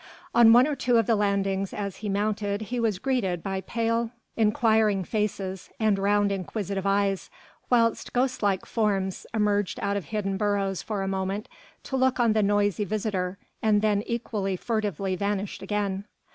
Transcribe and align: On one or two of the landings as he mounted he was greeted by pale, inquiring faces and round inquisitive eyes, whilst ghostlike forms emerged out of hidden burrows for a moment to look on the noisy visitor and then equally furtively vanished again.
On 0.33 0.51
one 0.51 0.65
or 0.65 0.75
two 0.75 0.97
of 0.97 1.05
the 1.05 1.15
landings 1.15 1.75
as 1.75 1.97
he 1.97 2.09
mounted 2.09 2.59
he 2.63 2.79
was 2.79 2.97
greeted 2.97 3.43
by 3.43 3.61
pale, 3.61 4.09
inquiring 4.35 5.03
faces 5.03 5.69
and 5.79 5.99
round 5.99 6.31
inquisitive 6.31 6.87
eyes, 6.87 7.29
whilst 7.69 8.11
ghostlike 8.11 8.65
forms 8.65 9.27
emerged 9.31 9.79
out 9.79 9.95
of 9.97 10.05
hidden 10.05 10.37
burrows 10.37 10.81
for 10.81 11.03
a 11.03 11.07
moment 11.07 11.47
to 11.83 11.95
look 11.95 12.19
on 12.19 12.33
the 12.33 12.41
noisy 12.41 12.83
visitor 12.83 13.37
and 13.61 13.83
then 13.83 14.01
equally 14.07 14.55
furtively 14.55 15.15
vanished 15.15 15.61
again. 15.61 16.05